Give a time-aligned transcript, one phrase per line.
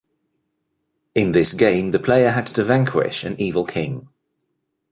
[1.13, 4.07] In this game the player had to vanquish an evil king.